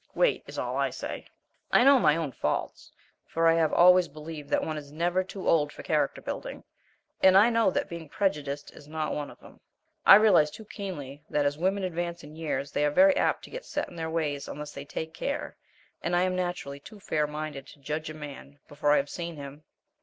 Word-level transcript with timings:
Wait! 0.15 0.41
is 0.47 0.57
all 0.57 0.75
I 0.77 0.89
say." 0.89 1.27
I 1.71 1.83
know 1.83 1.99
my 1.99 2.15
own 2.15 2.31
faults, 2.31 2.91
for 3.27 3.47
I 3.47 3.53
have 3.53 3.71
always 3.71 4.07
believed 4.07 4.49
that 4.49 4.63
one 4.65 4.75
is 4.75 4.91
never 4.91 5.23
too 5.23 5.47
old 5.47 5.71
for 5.71 5.83
character 5.83 6.21
building, 6.21 6.63
and 7.21 7.37
I 7.37 7.51
know 7.51 7.69
that 7.69 7.87
being 7.87 8.09
prejudiced 8.09 8.71
is 8.71 8.87
not 8.87 9.13
one 9.13 9.29
of 9.29 9.39
them. 9.41 9.59
I 10.03 10.15
realize 10.15 10.49
too 10.49 10.65
keenly 10.65 11.21
that 11.29 11.45
as 11.45 11.55
women 11.59 11.83
advance 11.83 12.23
in 12.23 12.35
years 12.35 12.71
they 12.71 12.83
are 12.83 12.89
very 12.89 13.15
apt 13.15 13.43
to 13.43 13.51
get 13.51 13.63
set 13.63 13.89
in 13.89 13.95
their 13.95 14.09
ways 14.09 14.47
unless 14.47 14.71
they 14.71 14.85
take 14.85 15.13
care, 15.13 15.55
and 16.01 16.15
I 16.15 16.23
am 16.23 16.35
naturally 16.35 16.79
too 16.79 16.99
fair 16.99 17.27
minded 17.27 17.67
to 17.67 17.79
judge 17.79 18.09
a 18.09 18.15
man 18.15 18.57
before 18.67 18.93
I 18.93 18.97
have 18.97 19.07
seen 19.07 19.35
him. 19.35 19.65